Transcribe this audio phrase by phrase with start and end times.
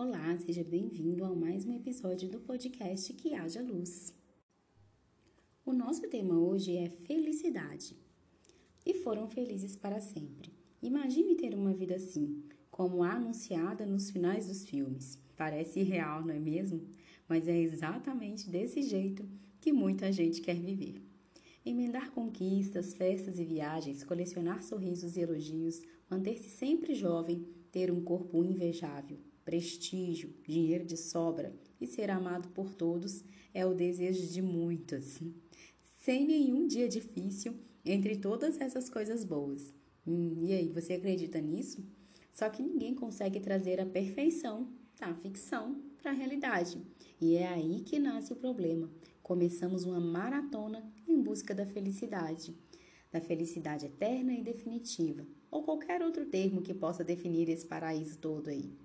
[0.00, 4.14] Olá, seja bem-vindo a mais um episódio do podcast Que Haja Luz.
[5.66, 7.96] O nosso tema hoje é felicidade.
[8.86, 10.52] E foram felizes para sempre.
[10.80, 15.18] Imagine ter uma vida assim, como a anunciada nos finais dos filmes.
[15.36, 16.80] Parece irreal, não é mesmo?
[17.28, 19.28] Mas é exatamente desse jeito
[19.60, 21.02] que muita gente quer viver.
[21.66, 28.44] Emendar conquistas, festas e viagens, colecionar sorrisos e elogios, manter-se sempre jovem, ter um corpo
[28.44, 29.18] invejável,
[29.48, 35.22] prestígio, dinheiro de sobra e ser amado por todos é o desejo de muitos.
[35.96, 39.72] Sem nenhum dia difícil entre todas essas coisas boas.
[40.06, 41.82] Hum, e aí, você acredita nisso?
[42.30, 44.68] Só que ninguém consegue trazer a perfeição
[45.00, 46.82] da ficção para a realidade.
[47.18, 48.90] E é aí que nasce o problema.
[49.22, 52.54] Começamos uma maratona em busca da felicidade,
[53.10, 58.50] da felicidade eterna e definitiva, ou qualquer outro termo que possa definir esse paraíso todo
[58.50, 58.76] aí.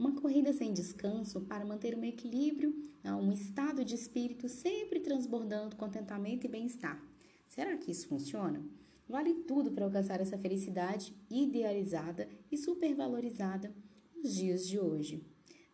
[0.00, 6.46] Uma corrida sem descanso para manter um equilíbrio, um estado de espírito sempre transbordando contentamento
[6.46, 6.98] e bem-estar.
[7.46, 8.64] Será que isso funciona?
[9.06, 13.74] Vale tudo para alcançar essa felicidade idealizada e supervalorizada
[14.16, 15.22] nos dias de hoje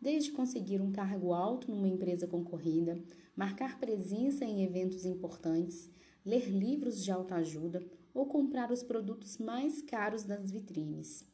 [0.01, 3.01] desde conseguir um cargo alto numa empresa concorrida,
[3.37, 5.89] marcar presença em eventos importantes,
[6.25, 7.81] ler livros de autoajuda
[8.13, 11.25] ou comprar os produtos mais caros das vitrines.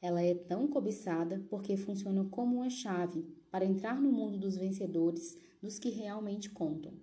[0.00, 5.36] Ela é tão cobiçada porque funciona como uma chave para entrar no mundo dos vencedores,
[5.60, 6.94] dos que realmente contam.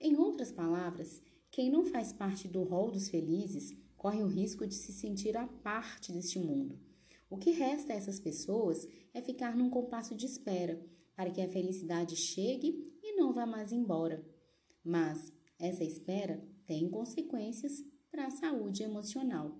[0.00, 4.74] Em outras palavras, quem não faz parte do rol dos felizes corre o risco de
[4.74, 6.78] se sentir à parte deste mundo
[7.30, 10.84] o que resta a essas pessoas é ficar num compasso de espera
[11.14, 14.26] para que a felicidade chegue e não vá mais embora.
[14.82, 19.56] Mas essa espera tem consequências para a saúde emocional.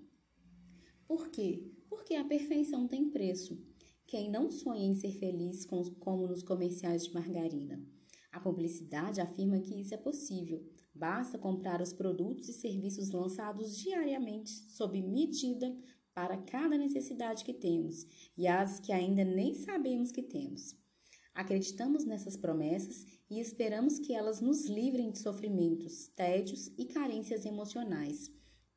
[1.06, 1.70] Por quê?
[1.90, 3.60] Porque a perfeição tem preço.
[4.06, 7.84] Quem não sonha em ser feliz como nos comerciais de margarina?
[8.30, 10.64] A publicidade afirma que isso é possível.
[10.94, 15.76] Basta comprar os produtos e serviços lançados diariamente sob medida
[16.14, 18.06] para cada necessidade que temos
[18.38, 20.76] e as que ainda nem sabemos que temos.
[21.34, 28.30] Acreditamos nessas promessas e esperamos que elas nos livrem de sofrimentos, tédios e carências emocionais,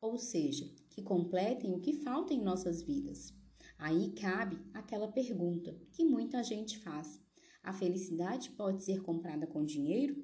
[0.03, 3.33] ou seja, que completem o que falta em nossas vidas.
[3.77, 7.21] Aí cabe aquela pergunta que muita gente faz:
[7.63, 10.21] a felicidade pode ser comprada com dinheiro?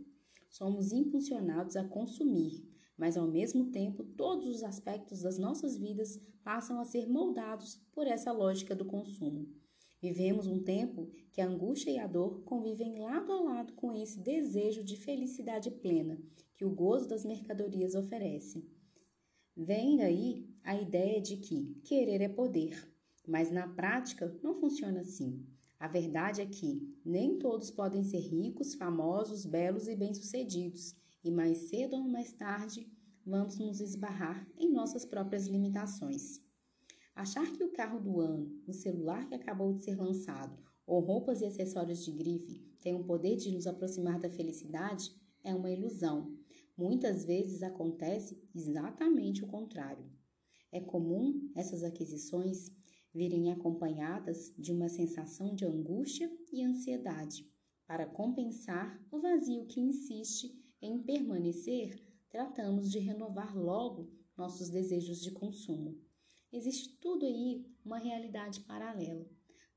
[0.50, 2.68] Somos impulsionados a consumir,
[2.98, 8.06] mas ao mesmo tempo todos os aspectos das nossas vidas passam a ser moldados por
[8.06, 9.48] essa lógica do consumo.
[10.02, 14.20] Vivemos um tempo que a angústia e a dor convivem lado a lado com esse
[14.20, 16.20] desejo de felicidade plena
[16.54, 18.68] que o gozo das mercadorias oferece.
[19.62, 22.82] Vem daí a ideia de que querer é poder,
[23.28, 25.46] mas na prática não funciona assim.
[25.78, 31.58] A verdade é que nem todos podem ser ricos, famosos, belos e bem-sucedidos e mais
[31.70, 32.90] cedo ou mais tarde
[33.26, 36.42] vamos nos esbarrar em nossas próprias limitações.
[37.14, 41.42] Achar que o carro do ano, o celular que acabou de ser lançado ou roupas
[41.42, 46.39] e acessórios de grife têm o poder de nos aproximar da felicidade é uma ilusão.
[46.80, 50.10] Muitas vezes acontece exatamente o contrário.
[50.72, 52.72] É comum essas aquisições
[53.14, 57.46] virem acompanhadas de uma sensação de angústia e ansiedade,
[57.86, 65.32] para compensar o vazio que insiste em permanecer, tratamos de renovar logo nossos desejos de
[65.32, 66.00] consumo.
[66.50, 69.30] Existe tudo aí uma realidade paralela.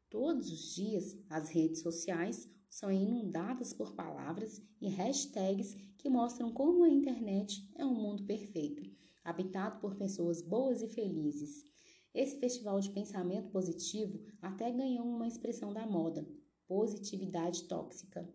[0.08, 6.84] Todos os dias, as redes sociais são inundadas por palavras e hashtags que mostram como
[6.84, 8.82] a internet é um mundo perfeito,
[9.22, 11.66] habitado por pessoas boas e felizes.
[12.14, 16.26] Esse festival de pensamento positivo até ganhou uma expressão da moda:
[16.66, 18.26] positividade tóxica.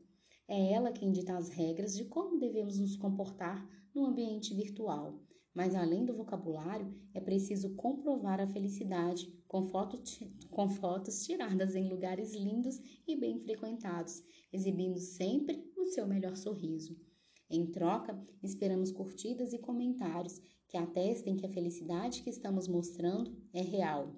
[0.47, 5.19] É ela quem dita as regras de como devemos nos comportar no ambiente virtual.
[5.51, 10.01] Mas além do vocabulário, é preciso comprovar a felicidade com, foto,
[10.49, 16.99] com fotos tiradas em lugares lindos e bem frequentados, exibindo sempre o seu melhor sorriso.
[17.49, 23.61] Em troca, esperamos curtidas e comentários que atestem que a felicidade que estamos mostrando é
[23.61, 24.13] real.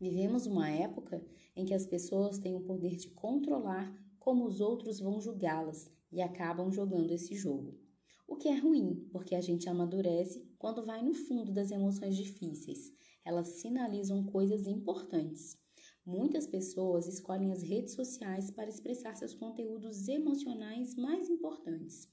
[0.00, 1.24] Vivemos uma época
[1.54, 6.20] em que as pessoas têm o poder de controlar como os outros vão julgá-las e
[6.20, 7.78] acabam jogando esse jogo.
[8.26, 12.92] O que é ruim, porque a gente amadurece quando vai no fundo das emoções difíceis.
[13.24, 15.58] Elas sinalizam coisas importantes.
[16.04, 22.12] Muitas pessoas escolhem as redes sociais para expressar seus conteúdos emocionais mais importantes.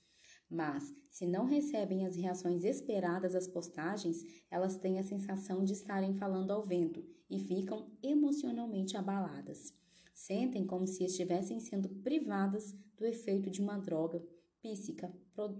[0.50, 6.14] Mas, se não recebem as reações esperadas às postagens, elas têm a sensação de estarem
[6.14, 9.74] falando ao vento e ficam emocionalmente abaladas.
[10.14, 14.22] Sentem como se estivessem sendo privadas do efeito de uma droga
[14.62, 15.12] psíquica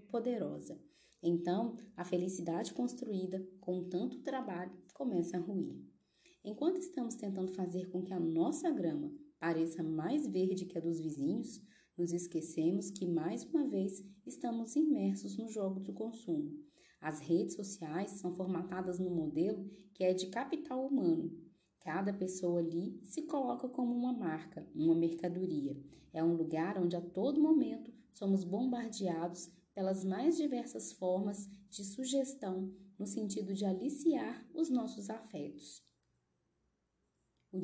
[0.10, 0.80] poderosa.
[1.24, 5.80] Então, a felicidade construída com tanto trabalho começa a ruir.
[6.44, 11.00] Enquanto estamos tentando fazer com que a nossa grama pareça mais verde que a dos
[11.00, 11.62] vizinhos,
[11.98, 16.52] nos esquecemos que mais uma vez estamos imersos no jogo do consumo.
[17.00, 21.32] As redes sociais são formatadas no modelo que é de capital humano.
[21.80, 25.76] Cada pessoa ali se coloca como uma marca, uma mercadoria.
[26.14, 32.74] É um lugar onde a todo momento somos bombardeados pelas mais diversas formas de sugestão
[32.98, 35.84] no sentido de aliciar os nossos afetos.
[37.52, 37.60] O